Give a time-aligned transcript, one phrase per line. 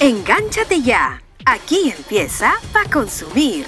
[0.00, 1.22] Engánchate ya.
[1.46, 3.64] Aquí empieza para consumir.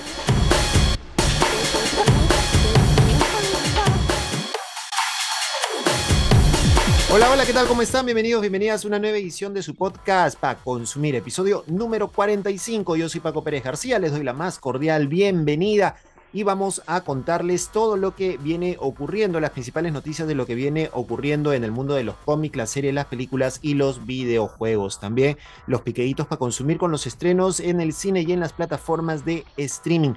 [7.10, 7.66] Hola, hola, ¿qué tal?
[7.66, 8.04] ¿Cómo están?
[8.04, 12.96] Bienvenidos, bienvenidas a una nueva edición de su podcast para consumir, episodio número 45.
[12.96, 15.96] Yo soy Paco Pérez García, les doy la más cordial bienvenida
[16.34, 20.56] y vamos a contarles todo lo que viene ocurriendo, las principales noticias de lo que
[20.56, 24.98] viene ocurriendo en el mundo de los cómics, las series, las películas y los videojuegos.
[24.98, 29.24] También los piqueditos para consumir con los estrenos en el cine y en las plataformas
[29.24, 30.14] de streaming.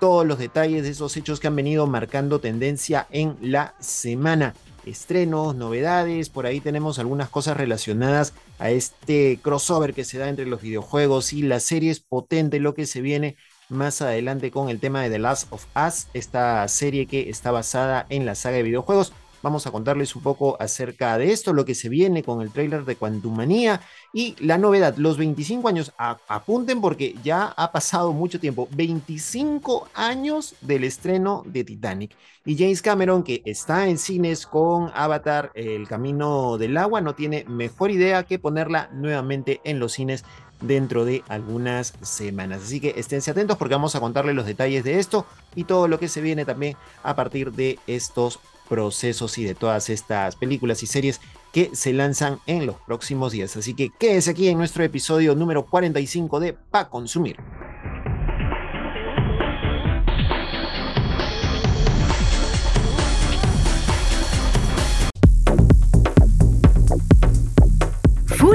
[0.00, 4.54] Todos los detalles de esos hechos que han venido marcando tendencia en la semana
[4.86, 10.46] estrenos, novedades, por ahí tenemos algunas cosas relacionadas a este crossover que se da entre
[10.46, 13.36] los videojuegos y las series, potente lo que se viene
[13.70, 18.06] más adelante con el tema de The Last of Us, esta serie que está basada
[18.08, 19.12] en la saga de videojuegos.
[19.42, 22.84] Vamos a contarles un poco acerca de esto, lo que se viene con el trailer
[22.84, 23.80] de Quantumania
[24.12, 25.92] y la novedad, los 25 años.
[25.96, 32.14] apunten porque ya ha pasado mucho tiempo, 25 años del estreno de Titanic.
[32.44, 37.44] Y James Cameron, que está en cines con Avatar, El Camino del Agua, no tiene
[37.48, 40.22] mejor idea que ponerla nuevamente en los cines
[40.60, 42.62] dentro de algunas semanas.
[42.64, 45.98] Así que esténse atentos porque vamos a contarles los detalles de esto y todo lo
[45.98, 50.86] que se viene también a partir de estos procesos y de todas estas películas y
[50.86, 51.20] series
[51.52, 53.56] que se lanzan en los próximos días.
[53.56, 57.36] Así que quédese aquí en nuestro episodio número 45 de Pa Consumir.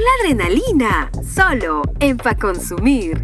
[0.05, 3.19] Full adrenalina, solo en Pa Consumir.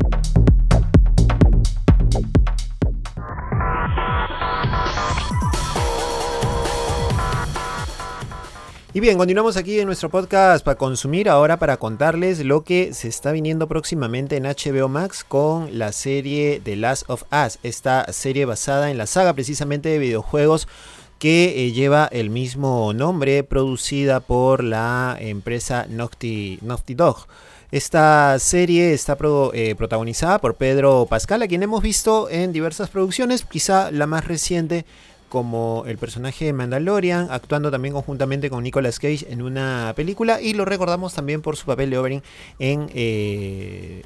[8.93, 13.07] Y bien, continuamos aquí en nuestro podcast para consumir ahora para contarles lo que se
[13.07, 18.45] está viniendo próximamente en HBO Max con la serie The Last of Us, esta serie
[18.45, 20.67] basada en la saga precisamente de videojuegos
[21.21, 26.57] que eh, lleva el mismo nombre, producida por la empresa Naughty,
[26.95, 27.27] Dog.
[27.71, 29.15] Esta serie está
[29.53, 34.25] eh, protagonizada por Pedro Pascal, a quien hemos visto en diversas producciones, quizá la más
[34.25, 34.83] reciente
[35.29, 40.55] como el personaje de Mandalorian, actuando también conjuntamente con Nicolas Cage en una película y
[40.55, 42.23] lo recordamos también por su papel de Oberyn
[42.57, 44.01] en eh,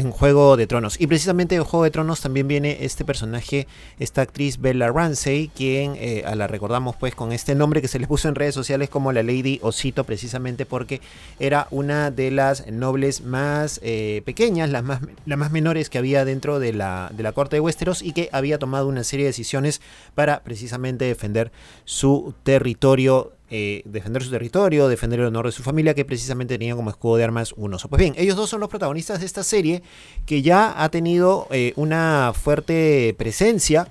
[0.00, 0.98] en Juego de Tronos.
[0.98, 3.66] Y precisamente en Juego de Tronos también viene este personaje,
[3.98, 8.06] esta actriz Bella Ramsey, quien eh, la recordamos pues con este nombre que se le
[8.06, 11.02] puso en redes sociales como la Lady Osito, precisamente porque
[11.38, 16.24] era una de las nobles más eh, pequeñas, las más, las más menores que había
[16.24, 19.30] dentro de la, de la corte de Westeros y que había tomado una serie de
[19.30, 19.82] decisiones
[20.14, 21.52] para precisamente defender
[21.84, 26.76] su territorio eh, defender su territorio, defender el honor de su familia, que precisamente tenía
[26.76, 27.88] como escudo de armas un oso.
[27.88, 29.82] Pues bien, ellos dos son los protagonistas de esta serie
[30.24, 33.88] que ya ha tenido eh, una fuerte presencia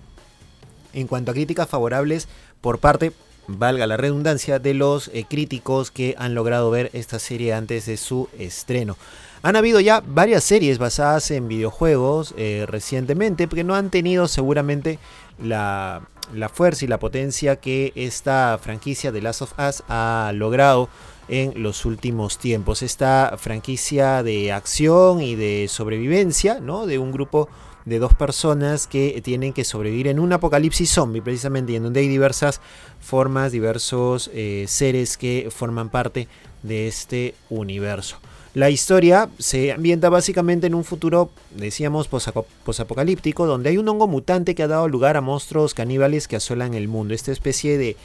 [0.93, 2.29] en cuanto a críticas favorables
[2.61, 3.11] por parte,
[3.47, 7.97] valga la redundancia, de los eh, críticos que han logrado ver esta serie antes de
[7.97, 8.95] su estreno.
[9.41, 12.33] Han habido ya varias series basadas en videojuegos
[12.67, 14.99] recientemente, porque no han tenido seguramente
[15.41, 16.01] la,
[16.33, 20.89] la fuerza y la potencia que esta franquicia de Last of Us ha logrado
[21.27, 22.81] en los últimos tiempos.
[22.81, 26.85] Esta franquicia de acción y de sobrevivencia, ¿no?
[26.85, 27.49] De un grupo
[27.85, 32.01] de dos personas que tienen que sobrevivir en un apocalipsis zombie, precisamente, y en donde
[32.01, 32.61] hay diversas
[32.99, 36.27] formas, diversos eh, seres que forman parte
[36.63, 38.17] de este universo.
[38.55, 44.55] La historia se ambienta básicamente en un futuro, decíamos, posapocalíptico, donde hay un hongo mutante
[44.55, 47.13] que ha dado lugar a monstruos caníbales que asolan el mundo.
[47.13, 47.95] Esta especie de,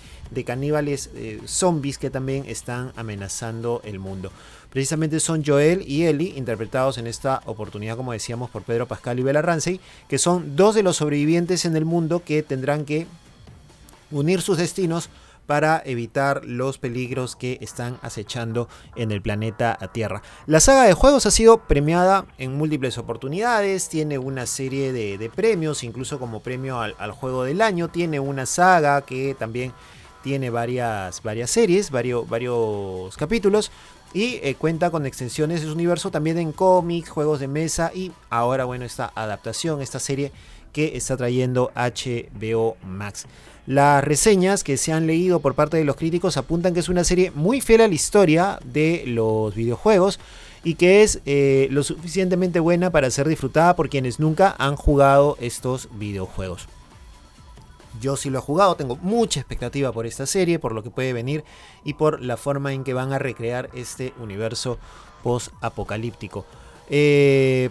[0.45, 4.33] caníbales eh, zombies que también están amenazando el mundo.
[4.69, 9.23] Precisamente son Joel y Ellie, interpretados en esta oportunidad, como decíamos, por Pedro Pascal y
[9.23, 13.07] Bella Ramsey, que son dos de los sobrevivientes en el mundo que tendrán que
[14.11, 15.09] unir sus destinos
[15.47, 20.23] para evitar los peligros que están acechando en el planeta Tierra.
[20.47, 25.85] La saga de juegos ha sido premiada en múltiples oportunidades, tiene una serie de, premios,
[25.85, 29.73] incluso como premio al, juego del año, tiene una saga que también
[30.23, 33.71] tiene varias, varias series, varios, varios capítulos.
[34.13, 38.13] Y eh, cuenta con extensiones de su universo también en cómics, juegos de mesa y
[38.31, 40.31] ahora, bueno, esta adaptación, esta serie
[40.73, 43.27] que está trayendo HBO Max.
[43.67, 47.03] Las reseñas que se han leído por parte de los críticos apuntan que es una
[47.03, 50.21] serie muy fiel a la historia de los videojuegos
[50.65, 55.39] y que es eh, lo suficientemente buena para ser disfrutada por quienes nunca han jugado
[55.41, 56.69] estos videojuegos.
[58.01, 61.13] Yo sí lo he jugado, tengo mucha expectativa por esta serie, por lo que puede
[61.13, 61.45] venir
[61.85, 64.79] y por la forma en que van a recrear este universo
[65.23, 66.45] post-apocalíptico.
[66.91, 67.71] Eh,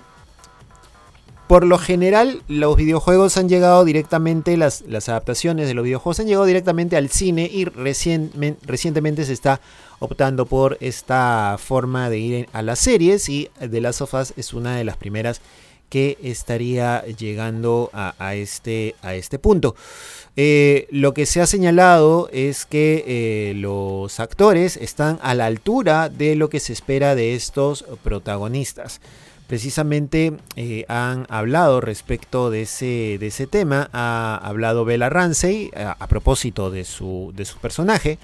[1.54, 6.46] por lo general, los videojuegos han llegado directamente, las, adaptaciones de los videojuegos han llegado
[6.46, 9.62] directamente al cine y recientemente se está
[10.00, 14.56] optando por esta forma de ir a las series y The Last of Us es
[14.56, 15.42] una de las primeras
[15.90, 19.76] que estaría llegando a, este, a este punto.
[20.36, 26.10] Eh, lo que se ha señalado es que eh, los actores están a la altura
[26.10, 29.02] de lo que se espera de estos protagonistas.
[29.54, 36.08] Precisamente eh, han hablado respecto de ese, de ese tema, ha hablado Bella Ramsey a,
[36.08, 38.18] propósito de su, de su personaje.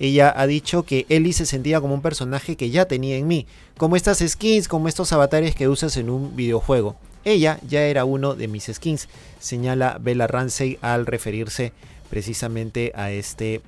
[0.00, 3.46] Ella ha dicho que Ellie se sentía como un personaje que ya tenía en mí,
[3.76, 6.96] como estas skins, como estos avatares que usas en un videojuego.
[7.24, 9.08] Ella ya era uno de mis skins,
[9.38, 11.72] señala Bella Ramsey al referirse
[12.10, 13.60] precisamente a este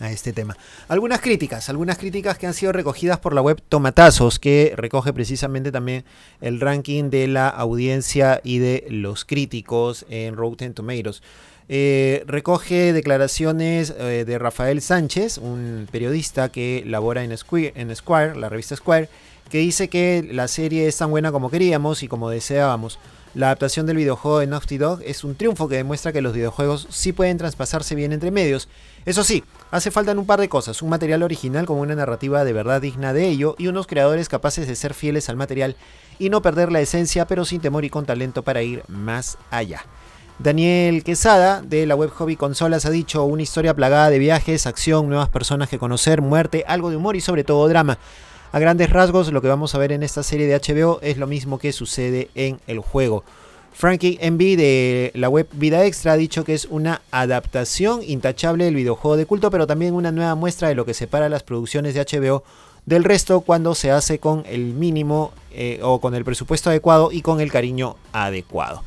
[0.00, 0.56] a este tema.
[0.88, 5.72] Algunas críticas, algunas críticas que han sido recogidas por la web Tomatazos, que recoge precisamente
[5.72, 6.04] también
[6.40, 11.22] el ranking de la audiencia y de los críticos en Rotten Tomatoes.
[11.68, 18.48] Eh, recoge declaraciones eh, de Rafael Sánchez, un periodista que labora en en Square, la
[18.50, 19.08] revista Square,
[19.50, 22.98] que dice que la serie es tan buena como queríamos y como deseábamos.
[23.34, 26.86] La adaptación del videojuego de Naughty Dog es un triunfo que demuestra que los videojuegos
[26.90, 28.68] sí pueden traspasarse bien entre medios.
[29.06, 29.42] Eso sí,
[29.72, 33.12] hace falta un par de cosas, un material original con una narrativa de verdad digna
[33.12, 35.74] de ello y unos creadores capaces de ser fieles al material
[36.20, 39.84] y no perder la esencia pero sin temor y con talento para ir más allá.
[40.38, 45.08] Daniel Quesada de la web Hobby Consolas ha dicho una historia plagada de viajes, acción,
[45.08, 47.98] nuevas personas que conocer, muerte, algo de humor y sobre todo drama.
[48.54, 51.26] A grandes rasgos, lo que vamos a ver en esta serie de HBO es lo
[51.26, 53.24] mismo que sucede en el juego.
[53.72, 58.76] Frankie Envy de la web Vida Extra ha dicho que es una adaptación intachable del
[58.76, 62.02] videojuego de culto, pero también una nueva muestra de lo que separa las producciones de
[62.02, 62.44] HBO
[62.86, 67.22] del resto cuando se hace con el mínimo eh, o con el presupuesto adecuado y
[67.22, 68.84] con el cariño adecuado.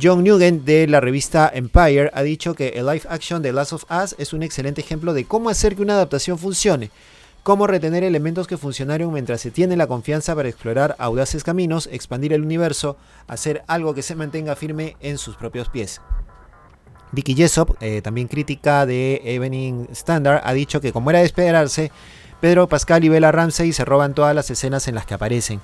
[0.00, 3.86] John Nugent de la revista Empire ha dicho que el live action de Last of
[3.90, 6.90] Us es un excelente ejemplo de cómo hacer que una adaptación funcione
[7.42, 12.32] cómo retener elementos que funcionaron mientras se tiene la confianza para explorar audaces caminos, expandir
[12.32, 12.96] el universo,
[13.26, 16.00] hacer algo que se mantenga firme en sus propios pies.
[17.12, 21.90] Vicky Jessop, eh, también crítica de Evening Standard, ha dicho que como era de esperarse,
[22.40, 25.60] Pedro Pascal y Bella Ramsey se roban todas las escenas en las que aparecen.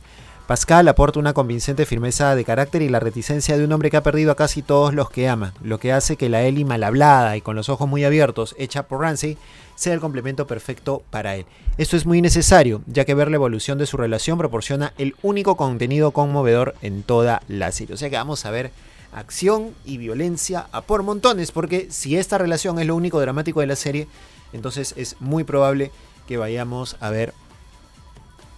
[0.46, 4.04] Pascal aporta una convincente firmeza de carácter y la reticencia de un hombre que ha
[4.04, 7.36] perdido a casi todos los que ama, lo que hace que la Ellie mal hablada
[7.36, 9.38] y con los ojos muy abiertos, hecha por Ramsey,
[9.74, 11.46] sea el complemento perfecto para él.
[11.78, 15.56] Esto es muy necesario, ya que ver la evolución de su relación proporciona el único
[15.56, 17.94] contenido conmovedor en toda la serie.
[17.94, 18.70] O sea que vamos a ver
[19.12, 23.66] acción y violencia a por montones, porque si esta relación es lo único dramático de
[23.66, 24.06] la serie,
[24.52, 25.90] entonces es muy probable
[26.28, 27.34] que vayamos a ver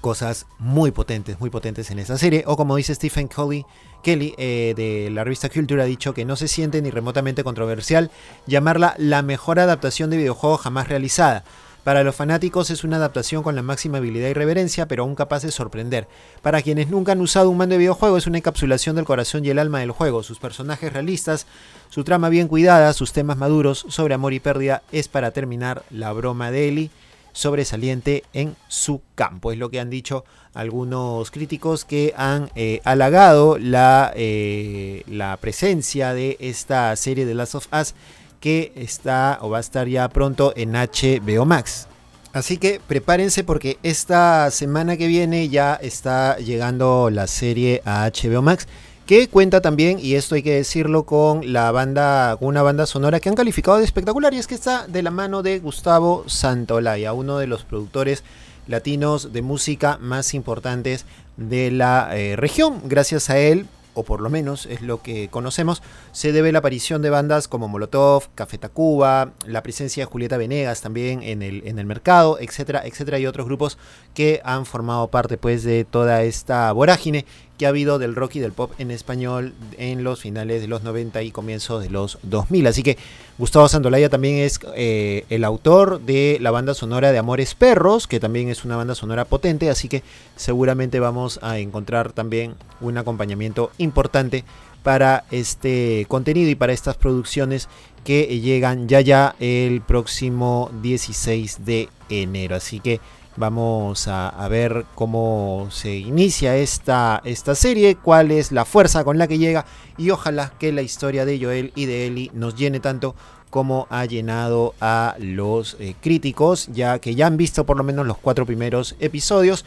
[0.00, 2.44] cosas muy potentes, muy potentes en esta serie.
[2.46, 3.64] O como dice Stephen Kelly,
[4.02, 8.10] Kelly eh, de la revista Culture ha dicho que no se siente ni remotamente controversial
[8.46, 11.44] llamarla la mejor adaptación de videojuego jamás realizada.
[11.84, 15.42] Para los fanáticos es una adaptación con la máxima habilidad y reverencia, pero aún capaz
[15.42, 16.06] de sorprender.
[16.42, 19.48] Para quienes nunca han usado un mando de videojuego es una encapsulación del corazón y
[19.48, 20.22] el alma del juego.
[20.22, 21.46] Sus personajes realistas,
[21.88, 26.12] su trama bien cuidada, sus temas maduros sobre amor y pérdida es para terminar la
[26.12, 26.90] broma de Ellie
[27.32, 29.52] sobresaliente en su campo.
[29.52, 30.24] Es lo que han dicho
[30.54, 37.54] algunos críticos que han eh, halagado la, eh, la presencia de esta serie de Last
[37.54, 37.94] of Us
[38.40, 41.88] que está o va a estar ya pronto en HBO Max.
[42.32, 48.42] Así que prepárense porque esta semana que viene ya está llegando la serie a HBO
[48.42, 48.68] Max
[49.08, 53.30] que cuenta también, y esto hay que decirlo, con la banda, una banda sonora que
[53.30, 57.38] han calificado de espectacular, y es que está de la mano de Gustavo Santolaya, uno
[57.38, 58.22] de los productores
[58.66, 61.06] latinos de música más importantes
[61.38, 62.82] de la eh, región.
[62.84, 67.00] Gracias a él, o por lo menos es lo que conocemos, se debe la aparición
[67.00, 71.78] de bandas como Molotov, Café Tacuba, la presencia de Julieta Venegas también en el, en
[71.78, 73.78] el mercado, etcétera, etcétera, y otros grupos
[74.12, 77.24] que han formado parte pues de toda esta vorágine
[77.58, 80.84] que ha habido del rock y del pop en español en los finales de los
[80.84, 82.68] 90 y comienzos de los 2000.
[82.68, 82.96] Así que
[83.36, 88.20] Gustavo Santolaya también es eh, el autor de la banda sonora de Amores Perros, que
[88.20, 90.02] también es una banda sonora potente, así que
[90.36, 94.44] seguramente vamos a encontrar también un acompañamiento importante
[94.82, 97.68] para este contenido y para estas producciones
[98.04, 102.56] que llegan ya ya el próximo 16 de enero.
[102.56, 103.00] Así que
[103.38, 109.28] Vamos a, ver cómo se inicia esta, esta serie, cuál es la fuerza con la
[109.28, 109.64] que llega
[109.96, 113.14] y ojalá que la historia de Joel y de Ellie nos llene tanto
[113.48, 118.08] como ha llenado a los eh, críticos, ya que ya han visto por lo menos
[118.08, 119.64] los cuatro primeros episodios.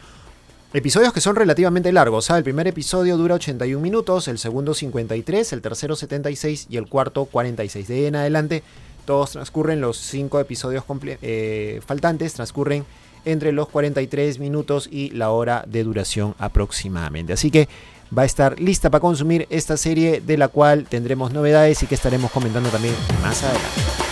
[0.74, 2.28] Episodios que son relativamente largos.
[2.28, 7.24] El primer episodio dura 81 minutos, el segundo 53, el tercero 76 y el cuarto
[7.24, 7.88] 46.
[7.88, 8.62] De ahí en adelante,
[9.06, 10.84] todos transcurren los cinco episodios
[11.22, 12.84] eh, faltantes, transcurren
[13.24, 17.32] entre los 43 minutos y la hora de duración aproximadamente.
[17.32, 17.68] Así que
[18.16, 21.94] va a estar lista para consumir esta serie de la cual tendremos novedades y que
[21.94, 24.02] estaremos comentando también más adelante.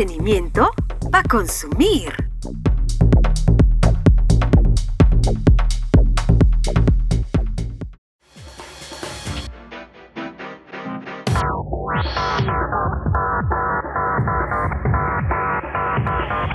[0.00, 0.70] entretenimiento
[1.10, 2.12] para consumir.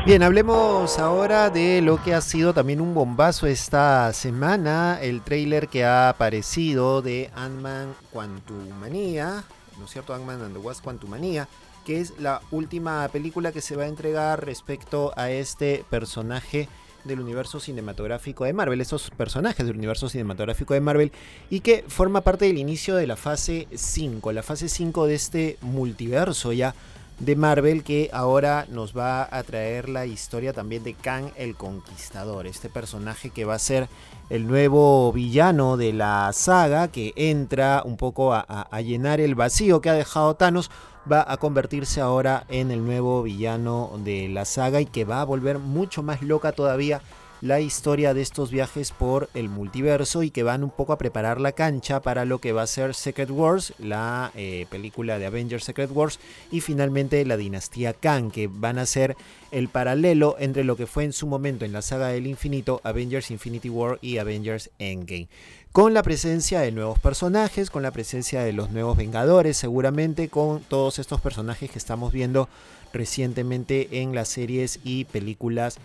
[0.05, 5.67] Bien, hablemos ahora de lo que ha sido también un bombazo esta semana, el trailer
[5.67, 9.43] que ha aparecido de Ant-Man Quantumania,
[9.79, 10.13] ¿no es cierto?
[10.13, 11.47] Ant-Man and the Wasp Quantumania,
[11.85, 16.67] que es la última película que se va a entregar respecto a este personaje
[17.05, 21.11] del universo cinematográfico de Marvel, esos personajes del universo cinematográfico de Marvel,
[21.49, 25.57] y que forma parte del inicio de la fase 5, la fase 5 de este
[25.61, 26.75] multiverso ya
[27.19, 32.45] de Marvel que ahora nos va a traer la historia también de Kang el Conquistador,
[32.45, 33.87] este personaje que va a ser
[34.29, 39.79] el nuevo villano de la saga que entra un poco a, a llenar el vacío
[39.79, 40.69] que ha dejado Thanos
[41.11, 45.25] va a convertirse ahora en el nuevo villano de la saga y que va a
[45.25, 47.01] volver mucho más loca todavía
[47.41, 51.39] la historia de estos viajes por el multiverso y que van un poco a preparar
[51.39, 55.63] la cancha para lo que va a ser Secret Wars, la eh, película de Avengers
[55.63, 56.19] Secret Wars
[56.51, 59.15] y finalmente la dinastía Kang, que van a ser
[59.51, 63.29] el paralelo entre lo que fue en su momento en la saga del infinito Avengers
[63.29, 65.27] Infinity War y Avengers Endgame
[65.75, 70.61] con la presencia de nuevos personajes, con la presencia de los nuevos Vengadores, seguramente con
[70.61, 72.47] todos estos personajes que estamos viendo
[72.93, 75.79] recientemente en las series y películas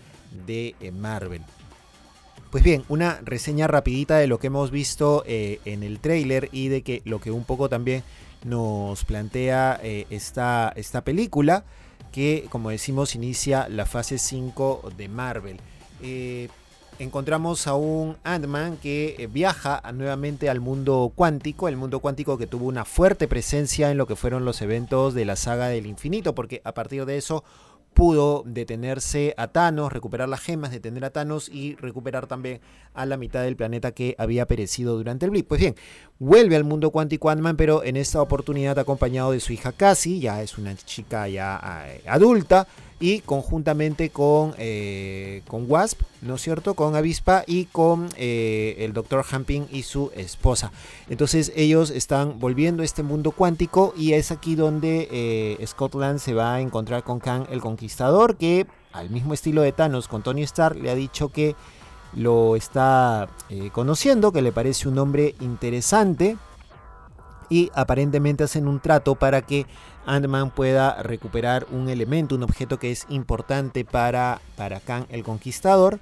[0.47, 1.42] de eh, Marvel.
[2.52, 6.68] Pues bien, una reseña rapidita de lo que hemos visto eh, en el trailer y
[6.68, 8.04] de que lo que un poco también
[8.44, 11.64] nos plantea eh, esta, esta película,
[12.12, 15.61] que como decimos inicia la fase 5 de Marvel
[17.00, 22.47] encontramos a un Ant-Man que eh, viaja nuevamente al mundo cuántico, el mundo cuántico que
[22.47, 26.35] tuvo una fuerte presencia en lo que fueron los eventos de la saga del infinito,
[26.35, 27.42] porque a partir de eso
[27.95, 32.61] pudo detenerse a Thanos, recuperar las gemas, detener a Thanos y recuperar también
[32.95, 35.49] a la mitad del planeta que había perecido durante el blip.
[35.49, 35.75] Pues bien,
[36.19, 40.42] vuelve al mundo cuántico Ant-Man, pero en esta oportunidad acompañado de su hija Cassie, ya
[40.42, 42.69] es una chica ya eh, adulta,
[43.00, 46.75] y conjuntamente con, eh, con Wasp, ¿no es cierto?
[46.75, 49.25] Con Avispa y con eh, el Dr.
[49.28, 50.71] Hamping y su esposa.
[51.09, 56.35] Entonces ellos están volviendo a este mundo cuántico y es aquí donde eh, Scotland se
[56.35, 60.42] va a encontrar con Kang el Conquistador, que al mismo estilo de Thanos con Tony
[60.42, 61.57] Stark le ha dicho que
[62.14, 63.28] lo está
[63.73, 66.37] conociendo, que le parece un hombre interesante
[67.50, 69.66] y aparentemente hacen un trato para que
[70.07, 75.99] Ant-Man pueda recuperar un elemento, un objeto que es importante para, para Kang el Conquistador,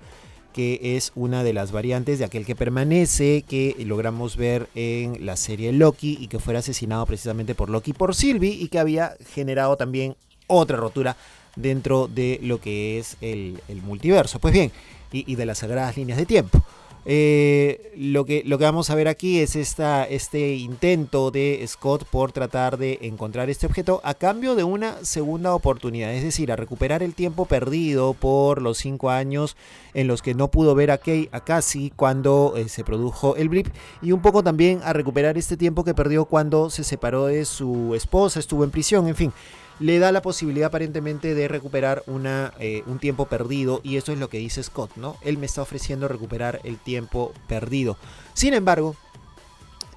[0.52, 5.36] que es una de las variantes de aquel que permanece, que logramos ver en la
[5.36, 9.76] serie Loki y que fuera asesinado precisamente por Loki por Sylvie y que había generado
[9.76, 11.16] también otra rotura
[11.56, 14.38] dentro de lo que es el, multiverso.
[14.38, 14.70] Pues bien,
[15.12, 16.62] y de las sagradas líneas de tiempo.
[17.10, 22.04] Eh, lo, que, lo que vamos a ver aquí es esta, este intento de Scott
[22.04, 26.56] por tratar de encontrar este objeto a cambio de una segunda oportunidad, es decir, a
[26.56, 29.56] recuperar el tiempo perdido por los cinco años
[29.94, 33.48] en los que no pudo ver a, Kay, a Cassie cuando eh, se produjo el
[33.48, 33.68] blip
[34.02, 37.94] y un poco también a recuperar este tiempo que perdió cuando se separó de su
[37.94, 39.32] esposa, estuvo en prisión, en fin
[39.80, 44.18] le da la posibilidad aparentemente de recuperar una, eh, un tiempo perdido y eso es
[44.18, 45.16] lo que dice Scott, ¿no?
[45.22, 47.96] Él me está ofreciendo recuperar el tiempo perdido.
[48.34, 48.96] Sin embargo,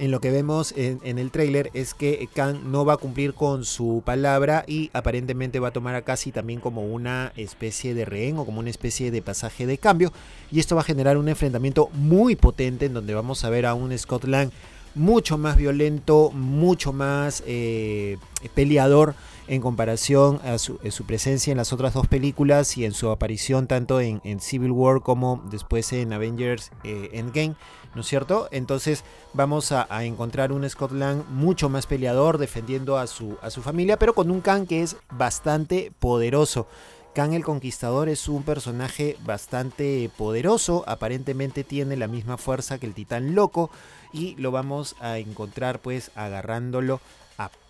[0.01, 3.65] en lo que vemos en, el tráiler es que Kang no va a cumplir con
[3.65, 8.39] su palabra y aparentemente va a tomar a Cassie también como una especie de rehén
[8.39, 10.11] o como una especie de pasaje de cambio
[10.51, 13.75] y esto va a generar un enfrentamiento muy potente en donde vamos a ver a
[13.75, 14.49] un Scott Lang
[14.95, 18.17] mucho más violento, mucho más eh,
[18.55, 19.13] peleador
[19.47, 23.99] en comparación a su, presencia en las otras dos películas y en su aparición tanto
[23.99, 27.55] en, Civil War como después en Avengers eh, Endgame,
[27.95, 28.47] ¿no es cierto?
[28.51, 33.61] Entonces vamos a, encontrar un Scott Lang mucho más peleador defendiendo a su, a su
[33.61, 36.67] familia, pero con un Kang que es bastante poderoso.
[37.13, 42.93] Kang el Conquistador es un personaje bastante poderoso, aparentemente tiene la misma fuerza que el
[42.93, 43.69] Titán Loco
[44.13, 47.01] y lo vamos a encontrar pues agarrándolo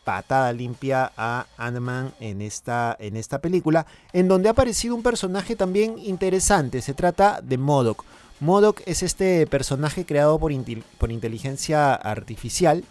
[0.04, 5.56] patada limpia a Ant-Man en esta, en esta película, en donde ha aparecido un personaje
[5.56, 8.04] también interesante, se trata de MODOK.
[8.40, 10.52] MODOK es este personaje creado por,
[10.98, 12.84] por inteligencia artificial,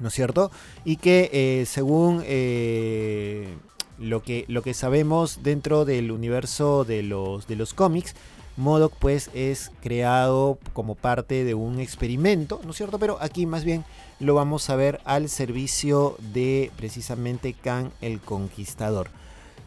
[0.00, 0.50] ¿no es cierto?
[0.84, 2.22] Y que eh, según...
[2.26, 3.54] Eh,
[3.98, 8.14] lo que, lo que sabemos dentro del universo de los, de los cómics,
[8.56, 12.98] Modoc pues es creado como parte de un experimento, ¿no es cierto?
[12.98, 13.84] Pero aquí más bien
[14.20, 19.10] lo vamos a ver al servicio de precisamente Kang el Conquistador.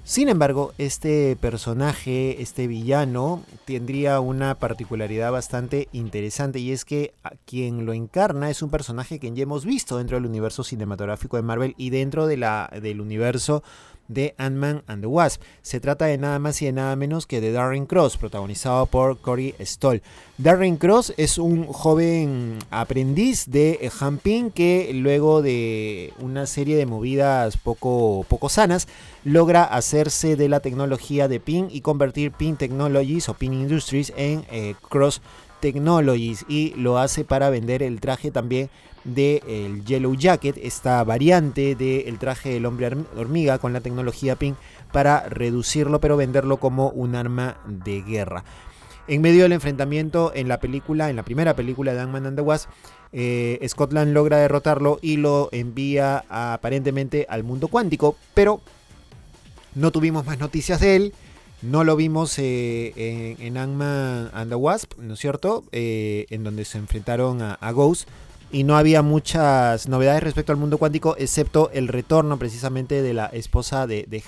[0.07, 7.13] Sin embargo, este personaje, este villano, tendría una particularidad bastante interesante y es que
[7.43, 11.43] quien lo encarna es un personaje que ya hemos visto dentro del universo cinematográfico de
[11.43, 13.63] Marvel y dentro de la, del universo
[14.07, 15.41] de Ant-Man and the Wasp.
[15.61, 19.17] Se trata de nada más y de nada menos que de Darren Cross, protagonizado por
[19.19, 20.01] Corey Stoll.
[20.37, 27.57] Darren Cross es un joven aprendiz de Hampin que luego de una serie de movidas
[27.57, 28.87] poco, poco sanas
[29.23, 34.45] logra hacerse de la tecnología de PIN y convertir PIN Technologies o PIN Industries en
[34.51, 35.21] eh, Cross
[35.59, 38.69] Technologies y lo hace para vender el traje también
[39.03, 44.57] del Yellow Jacket, esta variante del traje del hombre hormiga con la tecnología Pink
[44.91, 48.43] para reducirlo pero venderlo como un arma de guerra.
[49.07, 52.41] En medio del enfrentamiento en la película, en la primera película de Ant-Man and the
[52.41, 52.69] Wasp,
[53.13, 58.59] eh, Scotland logra derrotarlo y lo envía aparentemente al mundo cuántico, pero
[59.75, 61.13] no tuvimos más noticias de él.
[61.61, 65.63] No lo vimos eh, en, Ant-Man and the Wasp, ¿no es cierto?
[65.71, 68.07] Eh, en donde se enfrentaron a, Ghost
[68.51, 73.25] y no había muchas novedades respecto al mundo cuántico, excepto el retorno precisamente de la
[73.25, 74.21] esposa de, de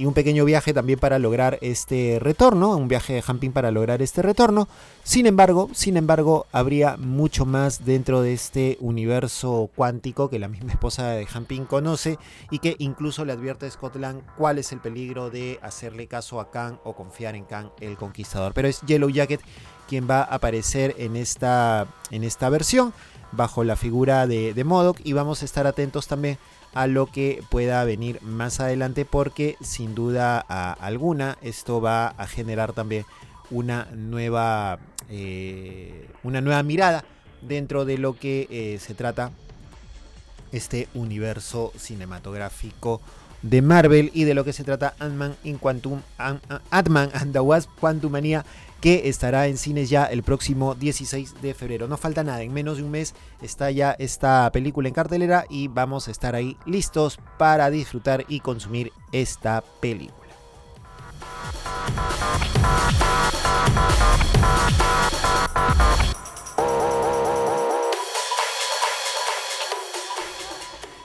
[0.00, 4.00] y un pequeño viaje también para lograr este retorno, un viaje de Hamping para lograr
[4.00, 4.66] este retorno.
[5.04, 10.72] Sin embargo, sin embargo, habría mucho más dentro de este universo cuántico que la misma
[10.72, 12.18] esposa de Hamping conoce
[12.50, 16.50] y que incluso le advierte a Scotland cuál es el peligro de hacerle caso a
[16.50, 18.54] Kang o confiar en Kang el Conquistador.
[18.54, 19.42] Pero es Yellow Jacket
[19.86, 22.94] quien va a aparecer en esta, en esta versión
[23.32, 26.38] bajo la figura de, de Modoc y vamos a estar atentos también
[26.74, 32.72] a lo que pueda venir más adelante porque sin duda alguna esto va a generar
[32.72, 33.04] también
[33.50, 34.78] una nueva
[35.08, 37.04] eh, una nueva mirada
[37.42, 39.32] dentro de lo que eh, se trata
[40.52, 43.00] este universo cinematográfico
[43.42, 48.44] de Marvel y de lo que se trata Ant-Man Quantum Ant-Man and the Wasp Quantumania
[48.80, 51.88] que estará en cines ya el próximo 16 de febrero.
[51.88, 55.68] No falta nada, en menos de un mes está ya esta película en cartelera y
[55.68, 60.20] vamos a estar ahí listos para disfrutar y consumir esta película.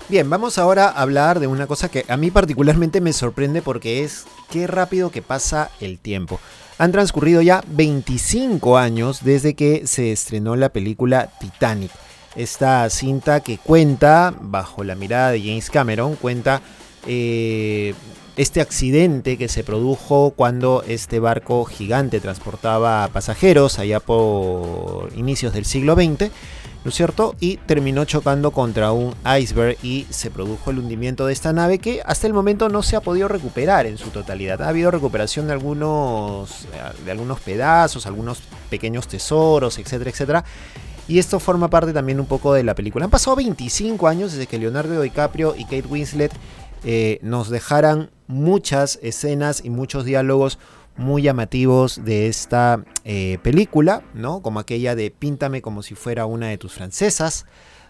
[0.08, 4.04] Bien, vamos ahora a hablar de una cosa que a mí particularmente me sorprende porque
[4.04, 6.40] es qué rápido que pasa el tiempo.
[6.78, 11.90] Han transcurrido ya 25 años desde que se estrenó la película Titanic.
[12.36, 16.62] Esta cinta que cuenta, bajo la mirada de James Cameron, cuenta
[17.08, 17.96] eh,
[18.38, 25.66] este accidente que se produjo cuando este barco gigante transportaba pasajeros allá por inicios del
[25.66, 26.30] siglo XX
[26.86, 27.36] ¿no es cierto?
[27.40, 32.04] Y terminó chocando contra un iceberg y se produjo el hundimiento de esta nave que
[32.06, 34.62] hasta el momento no se ha podido recuperar en su totalidad.
[34.62, 36.68] Ha habido recuperación de algunos,
[37.04, 40.46] de algunos pedazos, algunos pequeños tesoros, etcétera, etcétera.
[41.08, 43.06] Y esto forma parte también un poco de la película.
[43.06, 46.34] Han pasado 25 años desde que Leonardo DiCaprio y Kate Winslet
[46.84, 50.60] eh, nos dejaran muchas escenas y muchos diálogos
[50.98, 54.42] muy llamativos de esta eh, película, ¿no?
[54.42, 57.46] Como aquella de Píntame como si fuera una de tus francesas,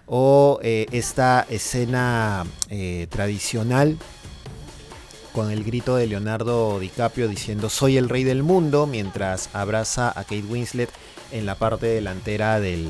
[0.07, 3.97] o eh, esta escena eh, tradicional
[5.33, 10.23] con el grito de Leonardo DiCaprio diciendo soy el rey del mundo mientras abraza a
[10.23, 10.89] Kate Winslet
[11.31, 12.87] en la parte delantera del,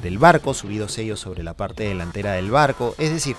[0.00, 2.94] del barco, subidos ellos sobre la parte delantera del barco.
[2.96, 3.36] Es decir,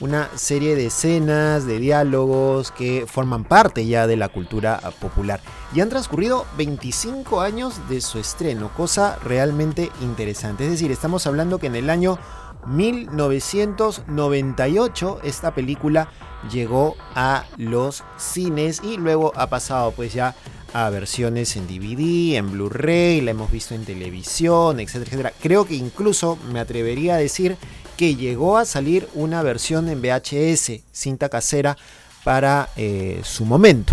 [0.00, 5.40] una serie de escenas, de diálogos que forman parte ya de la cultura popular.
[5.74, 10.64] Y han transcurrido 25 años de su estreno, cosa realmente interesante.
[10.64, 12.18] Es decir, estamos hablando que en el año
[12.66, 16.10] 1998 esta película
[16.50, 20.34] llegó a los cines y luego ha pasado pues ya
[20.72, 25.32] a versiones en DVD, en Blu-ray, la hemos visto en televisión, etcétera, etcétera.
[25.42, 27.56] Creo que incluso me atrevería a decir
[28.00, 31.76] que llegó a salir una versión en VHS, cinta casera,
[32.24, 33.92] para eh, su momento.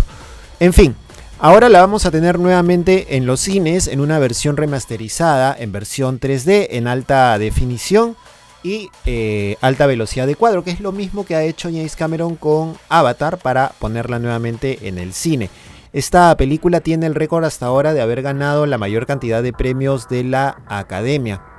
[0.60, 0.96] En fin,
[1.38, 6.20] ahora la vamos a tener nuevamente en los cines en una versión remasterizada, en versión
[6.20, 8.16] 3D, en alta definición
[8.62, 12.36] y eh, alta velocidad de cuadro, que es lo mismo que ha hecho James Cameron
[12.36, 15.50] con Avatar para ponerla nuevamente en el cine.
[15.92, 20.08] Esta película tiene el récord hasta ahora de haber ganado la mayor cantidad de premios
[20.08, 21.57] de la Academia.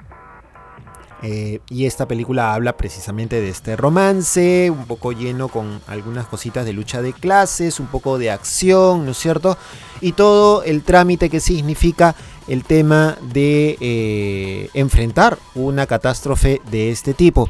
[1.21, 6.65] Eh, y esta película habla precisamente de este romance, un poco lleno con algunas cositas
[6.65, 9.57] de lucha de clases, un poco de acción, ¿no es cierto?
[9.99, 12.15] Y todo el trámite que significa
[12.47, 17.49] el tema de eh, enfrentar una catástrofe de este tipo.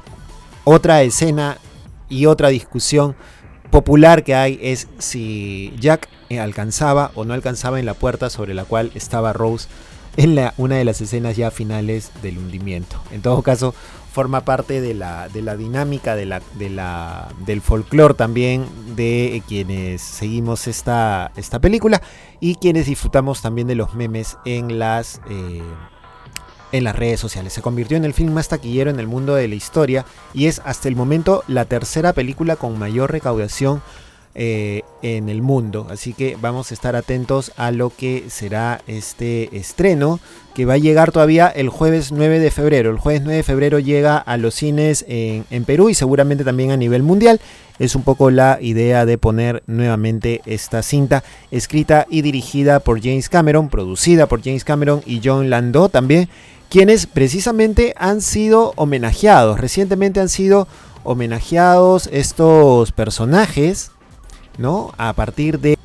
[0.63, 1.57] Otra escena
[2.09, 3.15] y otra discusión
[3.69, 8.65] popular que hay es si Jack alcanzaba o no alcanzaba en la puerta sobre la
[8.65, 9.67] cual estaba Rose
[10.19, 13.01] en la, una de las escenas ya finales del hundimiento.
[13.11, 13.73] En todo caso,
[14.11, 18.65] forma parte de la, de la dinámica de la, de la, del folclore también
[18.97, 22.01] de quienes seguimos esta, esta película
[22.41, 25.63] y quienes disfrutamos también de los memes en las, eh,
[26.73, 27.53] en las redes sociales.
[27.53, 30.61] Se convirtió en el film más taquillero en el mundo de la historia y es
[30.65, 33.81] hasta el momento la tercera película con mayor recaudación
[34.41, 35.85] eh, en el mundo.
[35.89, 40.21] Así que vamos a estar atentos a lo que será este estreno
[40.53, 42.89] que va a llegar todavía el jueves 9 de febrero.
[42.89, 46.77] El jueves 9 de febrero llega a los cines en, Perú y seguramente también a
[46.77, 47.41] nivel mundial.
[47.79, 51.21] Es un poco la idea de poner nuevamente esta cinta
[51.51, 56.29] escrita y dirigida por James Cameron, producida por James Cameron y John Landau también,
[56.69, 59.59] quienes precisamente han sido homenajeados.
[59.59, 60.69] Recientemente han sido
[61.03, 63.91] homenajeados estos personajes
[64.59, 64.93] ¿no?
[64.97, 65.77] A partir de,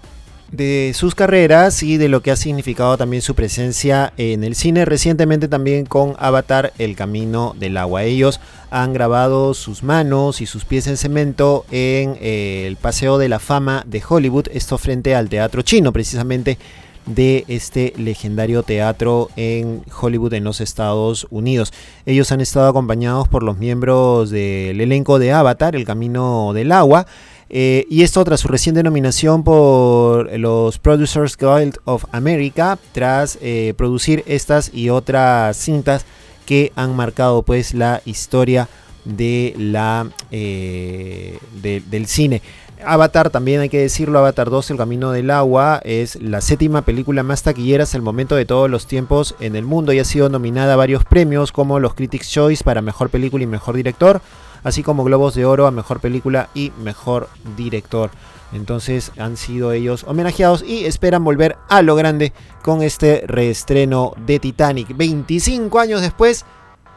[0.94, 5.48] sus carreras y de lo que ha significado también su presencia en el cine recientemente
[5.48, 8.04] también con Avatar El Camino del Agua.
[8.04, 13.28] Ellos han grabado sus manos y sus pies en cemento en eh, el Paseo de
[13.28, 16.58] la Fama de Hollywood, esto frente al Teatro Chino precisamente
[17.06, 21.72] de este legendario teatro en Hollywood en los Estados Unidos.
[22.06, 27.06] Ellos han estado acompañados por los miembros del elenco de Avatar, El Camino del Agua,
[27.50, 33.74] eh, y esto tras su reciente nominación por los Producers Guild of America, tras eh,
[33.76, 36.04] producir estas y otras cintas
[36.46, 38.68] que han marcado pues la historia
[39.04, 42.42] de la, eh, del cine.
[42.86, 47.22] Avatar, también hay que decirlo, Avatar 2, El Camino del Agua, es la séptima película
[47.22, 50.28] más taquillera hasta el momento de todos los tiempos en el mundo y ha sido
[50.28, 54.20] nominada a varios premios como los Critics' Choice para Mejor Película y Mejor Director,
[54.62, 58.10] así como Globos de Oro a Mejor Película y Mejor Director.
[58.52, 64.38] Entonces han sido ellos homenajeados y esperan volver a lo grande con este reestreno de
[64.38, 64.96] Titanic.
[64.96, 66.44] 25 años después,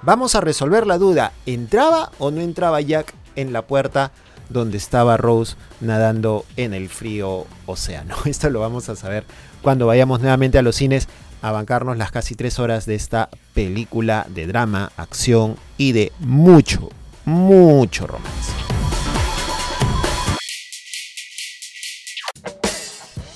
[0.02, 4.12] vamos a resolver la duda, ¿entraba o no entraba Jack en la puerta
[4.50, 8.16] donde estaba Rose nadando en el frío océano?
[8.26, 9.26] Esto lo vamos a saber
[9.62, 11.08] cuando vayamos nuevamente a los cines
[11.42, 16.90] a bancarnos las casi tres horas de esta película de drama, acción y de mucho,
[17.26, 18.54] mucho romance.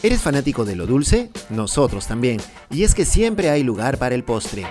[0.03, 1.29] ¿Eres fanático de lo dulce?
[1.51, 2.39] Nosotros también.
[2.71, 4.65] Y es que siempre hay lugar para el postre.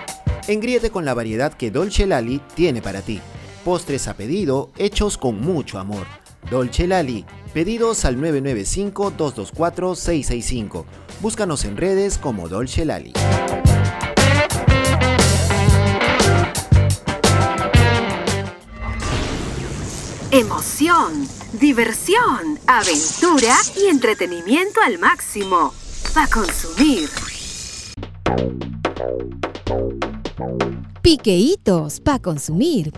[0.47, 3.21] Engríete con la variedad que Dolce Lali tiene para ti.
[3.63, 6.05] Postres a pedido, hechos con mucho amor.
[6.49, 7.25] Dolce Lali.
[7.53, 10.85] Pedidos al 995-224-665.
[11.19, 13.13] Búscanos en redes como Dolce Lali.
[20.31, 21.27] Emoción,
[21.59, 25.73] diversión, aventura y entretenimiento al máximo.
[26.13, 27.09] Para consumir.
[31.01, 32.93] Piqueitos para consumir.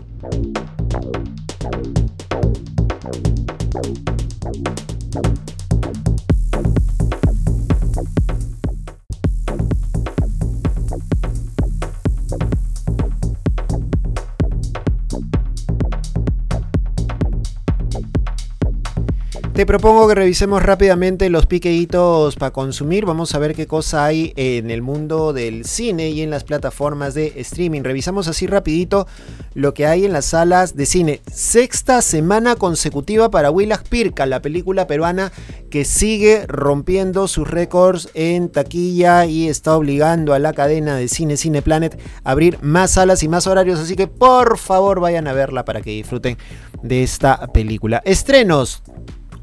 [19.65, 23.05] Propongo que revisemos rápidamente los piqueitos para consumir.
[23.05, 27.13] Vamos a ver qué cosa hay en el mundo del cine y en las plataformas
[27.13, 27.81] de streaming.
[27.81, 29.07] Revisamos así rapidito
[29.53, 31.21] lo que hay en las salas de cine.
[31.31, 35.31] Sexta semana consecutiva para Willas Pirca, la película peruana
[35.71, 41.37] que sigue rompiendo sus récords en taquilla y está obligando a la cadena de cine
[41.37, 43.79] Cineplanet a abrir más salas y más horarios.
[43.79, 46.37] Así que por favor vayan a verla para que disfruten
[46.81, 48.01] de esta película.
[48.05, 48.83] Estrenos.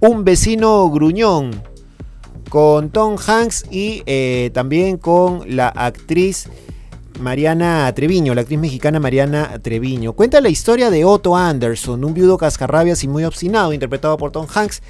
[0.01, 1.63] Un vecino gruñón
[2.49, 6.49] con Tom Hanks y eh, también con la actriz
[7.21, 10.15] Mariana Treviño, la actriz mexicana Mariana Treviño.
[10.15, 14.47] Cuenta la historia de Otto Anderson, un viudo cascarrabias y muy obstinado, interpretado por Tom
[14.53, 14.83] Hanks,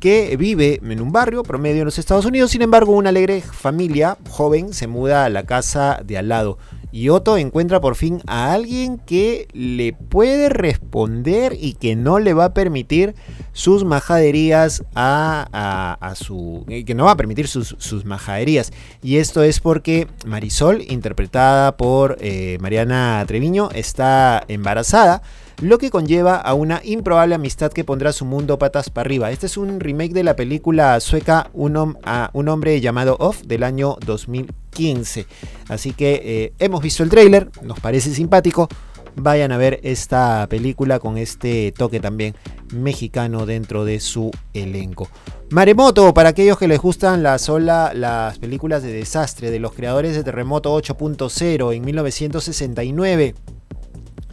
[0.00, 2.50] que vive en un barrio promedio en los Estados Unidos.
[2.50, 6.58] Sin embargo, una alegre familia joven se muda a la casa de al lado.
[6.90, 12.32] Y Otto encuentra por fin a alguien que le puede responder y que no le
[12.32, 13.14] va a permitir
[13.52, 16.64] sus majaderías a, su.
[16.68, 18.72] Eh, que no va a permitir sus, majaderías.
[19.02, 25.22] Y esto es porque Marisol, interpretada por eh, Mariana Treviño, está embarazada
[25.60, 29.30] lo que conlleva a una improbable amistad que pondrá su mundo patas para arriba.
[29.30, 31.96] Este es un remake de la película sueca Un,
[32.32, 35.26] un hombre llamado Off del año 2015.
[35.68, 38.68] Así que eh, hemos visto el tráiler, nos parece simpático.
[39.16, 42.36] Vayan a ver esta película con este toque también
[42.72, 45.08] mexicano dentro de su elenco.
[45.50, 50.22] Maremoto, para aquellos que les gustan las, las películas de desastre de los creadores de
[50.22, 53.34] Terremoto 8.0 en 1969.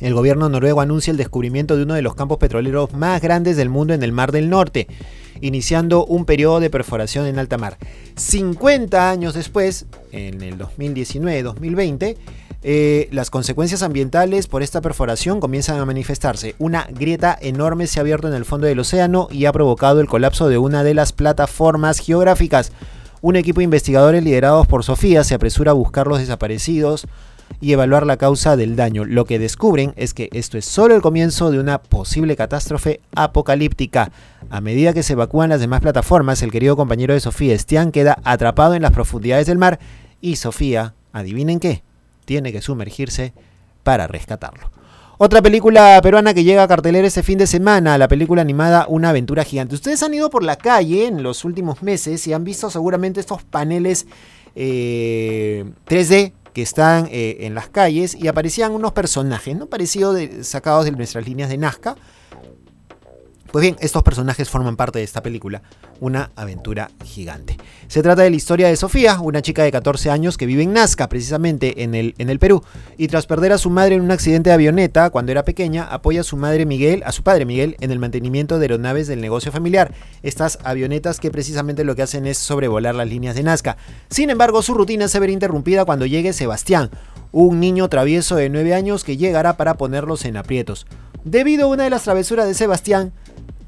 [0.05, 3.69] El gobierno noruego anuncia el descubrimiento de uno de los campos petroleros más grandes del
[3.69, 4.87] mundo en el Mar del Norte,
[5.41, 7.79] iniciando un periodo de perforación en alta mar.
[8.15, 12.17] 50 años después, en el 2019-2020,
[12.61, 16.53] eh, las consecuencias ambientales por esta perforación comienzan a manifestarse.
[16.59, 20.07] Una grieta enorme se ha abierto en el fondo del océano y ha provocado el
[20.07, 22.71] colapso de una de las plataformas geográficas.
[23.23, 27.07] Un equipo de investigadores liderados por Sofía se apresura a buscar los desaparecidos
[27.61, 29.05] y evaluar la causa del daño.
[29.05, 34.11] Lo que descubren es que esto es solo el comienzo de una posible catástrofe apocalíptica.
[34.49, 38.19] A medida que se evacúan las demás plataformas, el querido compañero de Sofía, Stian, queda
[38.23, 39.79] atrapado en las profundidades del mar
[40.21, 41.83] y Sofía, adivinen qué,
[42.25, 43.33] tiene que sumergirse
[43.83, 44.71] para rescatarlo.
[45.17, 49.09] Otra película peruana que llega a cartelera este fin de semana, la película animada Una
[49.09, 49.75] aventura gigante.
[49.75, 53.43] Ustedes han ido por la calle en los últimos meses y han visto seguramente estos
[53.43, 54.07] paneles
[54.55, 59.65] 3D eh, que están eh, en las calles y aparecían unos personajes, ¿no?
[59.65, 61.97] Parecidos sacados de nuestras líneas de Nazca,
[63.55, 65.61] pues bien, estos personajes forman parte de esta película,
[66.01, 67.55] una aventura gigante.
[67.87, 70.73] Se trata de la historia de Sofía, una chica de 14 años que vive en
[70.73, 72.63] Nazca, precisamente en el, en el Perú,
[72.97, 76.19] y tras perder a su madre en un accidente de avioneta cuando era pequeña, apoya
[76.19, 79.53] a su madre Miguel, a su padre Miguel, en el mantenimiento de aeronaves del negocio
[79.53, 79.93] familiar.
[80.21, 83.77] Estas avionetas que precisamente lo que hacen es sobrevolar las líneas de Nazca.
[84.09, 86.89] Sin embargo, su rutina se verá interrumpida cuando llegue Sebastián,
[87.31, 90.85] un niño travieso de 9 años que llegará para ponerlos en aprietos.
[91.23, 93.13] Debido a una de las travesuras de Sebastián,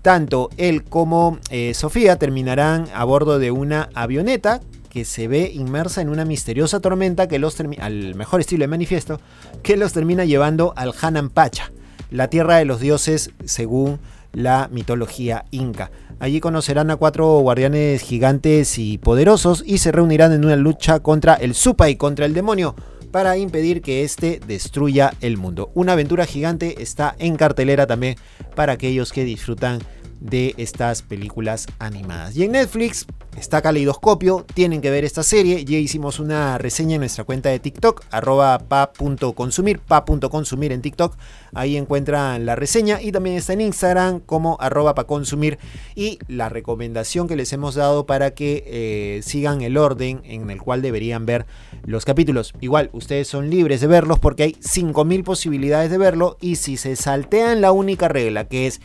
[0.01, 6.01] tanto él como eh, Sofía terminarán a bordo de una avioneta que se ve inmersa
[6.01, 9.19] en una misteriosa tormenta que los al mejor estilo de manifiesto,
[9.63, 11.71] que los termina llevando al Hanan Pacha,
[12.09, 13.99] la tierra de los dioses según
[14.33, 15.91] la mitología inca.
[16.19, 21.35] Allí conocerán a cuatro guardianes gigantes y poderosos y se reunirán en una lucha contra
[21.35, 22.75] el Supa y contra el demonio
[23.17, 25.71] para impedir que éste destruya el mundo.
[25.73, 28.15] Una aventura gigante está en cartelera también
[28.53, 29.79] para aquellos que disfrutan
[30.19, 32.35] de estas películas animadas.
[32.35, 33.05] Y en Netflix
[33.37, 37.59] está Caleidoscopio, tienen que ver esta serie, ya hicimos una reseña en nuestra cuenta de
[37.59, 41.15] TikTok, arroba pa.consumir, pa.consumir en TikTok,
[41.53, 45.59] ahí encuentran la reseña y también está en Instagram como arroba pa consumir
[45.95, 50.61] y la recomendación que les hemos dado para que eh, sigan el orden en el
[50.61, 51.45] cual deberían ver
[51.85, 52.53] los capítulos.
[52.59, 56.95] Igual, ustedes son libres de verlos porque hay 5000 posibilidades de verlo y si se
[56.95, 58.81] saltean la única regla que es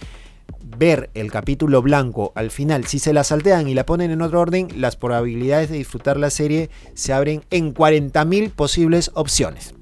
[0.77, 4.41] ver el capítulo blanco al final, si se la saltean y la ponen en otro
[4.41, 9.75] orden, las probabilidades de disfrutar la serie se abren en 40.000 posibles opciones.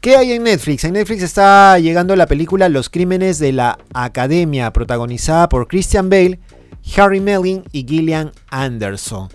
[0.00, 0.84] ¿Qué hay en Netflix?
[0.84, 6.40] En Netflix está llegando la película Los Crímenes de la Academia, protagonizada por Christian Bale,
[6.96, 9.28] Harry Melling y Gillian Anderson.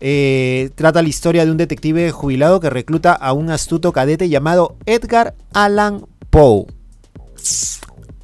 [0.00, 4.76] Eh, trata la historia de un detective jubilado que recluta a un astuto cadete llamado
[4.86, 6.66] Edgar Allan Poe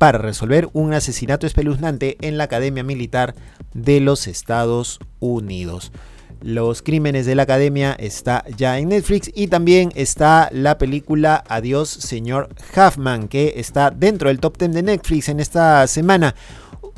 [0.02, 3.36] para resolver un asesinato espeluznante en la Academia Militar
[3.72, 5.92] de los Estados Unidos.
[6.40, 11.88] Los Crímenes de la Academia está ya en Netflix y también está la película Adiós
[11.88, 16.34] señor Huffman que está dentro del top 10 de Netflix en esta semana.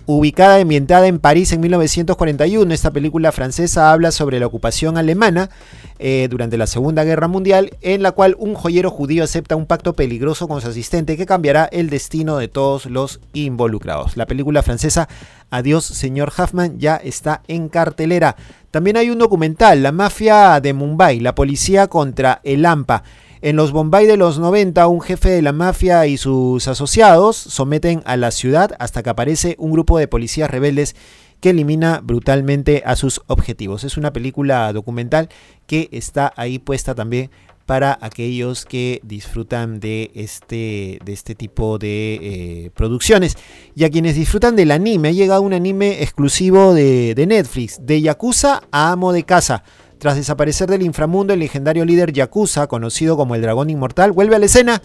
[0.07, 2.73] Ubicada ambientada en París en 1941.
[2.73, 5.51] Esta película francesa habla sobre la ocupación alemana
[5.99, 9.95] eh, durante la Segunda Guerra Mundial, en la cual un joyero judío acepta un pacto
[9.95, 14.17] peligroso con su asistente que cambiará el destino de todos los involucrados.
[14.17, 15.09] La película francesa
[15.55, 18.35] Adiós, señor Huffman, ya está en cartelera.
[18.73, 23.05] También hay un documental, La mafia de Mumbai, la policía contra el AMPA.
[23.41, 28.03] En los Bombay de los 90, un jefe de la mafia y sus asociados someten
[28.05, 30.97] a la ciudad hasta que aparece un grupo de policías rebeldes
[31.41, 33.85] que elimina brutalmente a sus objetivos.
[33.85, 35.29] Es una película documental
[35.69, 37.31] que está ahí puesta también
[37.67, 43.37] para aquellos que disfrutan de este, de este tipo de eh, producciones.
[43.75, 48.03] Y a quienes disfrutan del anime, ha llegado un anime exclusivo de, de Netflix, de
[48.03, 49.65] Yakuza a Amo de Casa.
[49.99, 54.39] Tras desaparecer del inframundo, el legendario líder Yakuza, conocido como el Dragón Inmortal, vuelve a
[54.39, 54.83] la escena,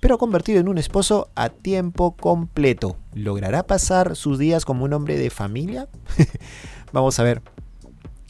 [0.00, 2.96] pero convertido en un esposo a tiempo completo.
[3.14, 5.88] ¿Logrará pasar sus días como un hombre de familia?
[6.92, 7.42] Vamos a ver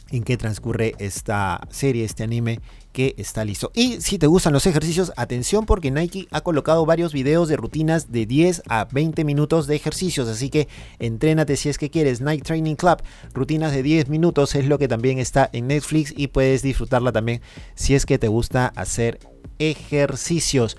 [0.09, 2.59] en qué transcurre esta serie, este anime
[2.91, 3.71] que está listo.
[3.73, 8.11] Y si te gustan los ejercicios, atención porque Nike ha colocado varios videos de rutinas
[8.11, 10.67] de 10 a 20 minutos de ejercicios, así que
[10.99, 12.21] entrénate si es que quieres.
[12.21, 13.01] Nike Training Club,
[13.33, 17.41] rutinas de 10 minutos es lo que también está en Netflix y puedes disfrutarla también
[17.75, 19.19] si es que te gusta hacer
[19.59, 20.77] ejercicios.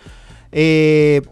[0.53, 1.23] Eh,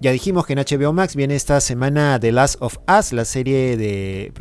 [0.00, 3.76] ya dijimos que en HBO Max viene esta semana The Last of Us, la serie
[3.76, 4.32] de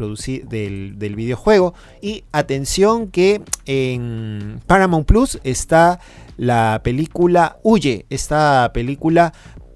[0.50, 1.74] del, del, videojuego.
[2.02, 6.00] Y atención que en Paramount Plus está
[6.38, 9.34] la película Huye, esta película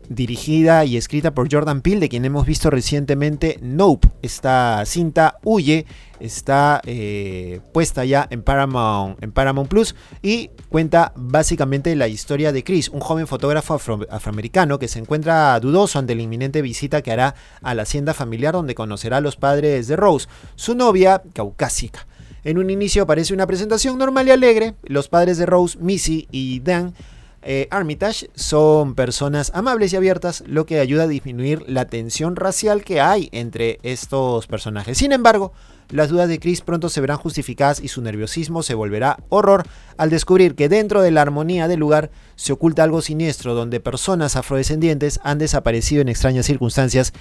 [0.07, 4.09] dirigida y escrita por Jordan Peele, de quien hemos visto recientemente Nope.
[4.21, 5.85] Esta cinta Huye
[6.23, 12.63] está eh, puesta ya en Paramount, en Paramount Plus y cuenta básicamente la historia de
[12.63, 13.75] Chris, un joven fotógrafo
[14.09, 18.53] afroamericano que se encuentra dudoso ante la inminente visita que hará a la hacienda familiar
[18.53, 22.07] donde conocerá a los padres de Rose, su novia caucásica.
[22.45, 24.75] En un inicio parece una presentación normal y alegre.
[24.83, 26.93] Los padres de Rose, Missy y Dan
[27.41, 32.83] eh, Armitage son personas amables y abiertas, lo que ayuda a disminuir la tensión racial
[32.83, 34.97] que hay entre estos personajes.
[34.97, 35.53] Sin embargo,
[35.89, 39.63] las dudas de Chris pronto se verán justificadas y su nerviosismo se volverá horror
[39.97, 44.35] al descubrir que dentro de la armonía del lugar se oculta algo siniestro donde personas
[44.35, 47.13] afrodescendientes han desaparecido en extrañas circunstancias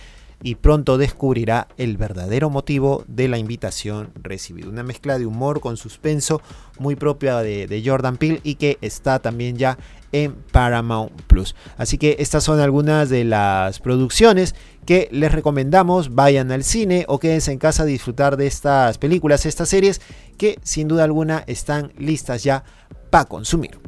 [0.42, 4.68] y pronto descubrirá el verdadero motivo de la invitación recibida.
[4.68, 6.42] Una mezcla de humor con suspenso
[6.78, 9.78] muy propia de, Jordan Peele y que está también ya
[10.12, 11.55] en Paramount Plus.
[11.76, 16.14] Así que estas son algunas de las producciones que les recomendamos.
[16.14, 20.00] Vayan al cine o quédense en casa a disfrutar de estas películas, estas series
[20.37, 22.64] que sin duda alguna están listas ya
[23.11, 23.78] para consumir.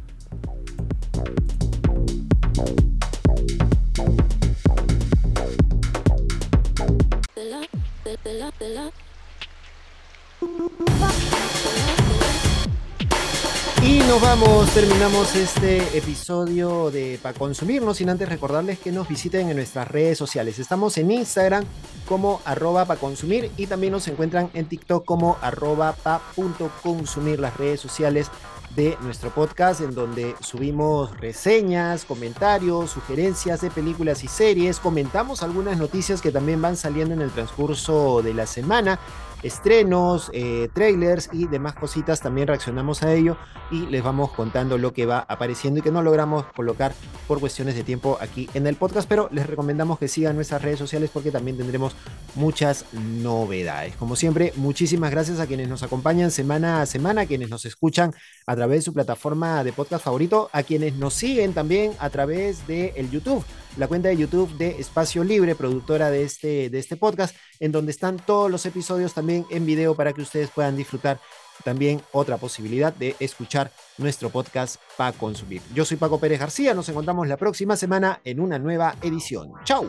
[13.83, 19.51] Y nos vamos, terminamos este episodio de Para Consumirnos, sin antes recordarles que nos visiten
[19.51, 20.59] en nuestras redes sociales.
[20.59, 21.67] Estamos en Instagram
[22.07, 27.41] como arroba para consumir y también nos encuentran en TikTok como arroba pa punto consumir
[27.41, 28.31] las redes sociales
[28.75, 35.79] de nuestro podcast en donde subimos reseñas, comentarios, sugerencias de películas y series, comentamos algunas
[35.79, 38.99] noticias que también van saliendo en el transcurso de la semana
[39.45, 43.37] estrenos, eh, trailers y demás cositas, también reaccionamos a ello
[43.71, 46.93] y les vamos contando lo que va apareciendo y que no logramos colocar
[47.29, 50.79] por cuestiones de tiempo aquí en el podcast, pero les recomendamos que sigan nuestras redes
[50.79, 51.95] sociales porque también tendremos
[52.35, 53.95] muchas novedades.
[53.97, 58.15] Como siempre, muchísimas gracias a quienes nos acompañan semana a semana, a quienes nos escuchan
[58.47, 62.67] a través de su plataforma de podcast favorito, a quienes nos siguen también a través
[62.67, 63.45] de el YouTube
[63.77, 67.93] la cuenta de YouTube de Espacio Libre, productora de este, de este podcast, en donde
[67.93, 71.19] están todos los episodios también en video para que ustedes puedan disfrutar
[71.63, 75.63] también otra posibilidad de escuchar nuestro podcast para consumir.
[75.73, 79.53] Yo soy Paco Pérez García, nos encontramos la próxima semana en una nueva edición.
[79.65, 79.87] ¡Chao!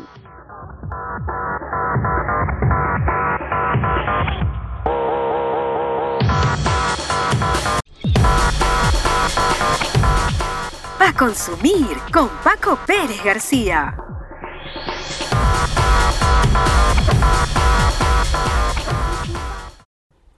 [11.06, 13.96] A consumir con Paco Pérez García.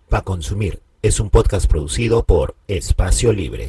[0.10, 3.66] Pa consumir es un podcast producido por Espacio Libre.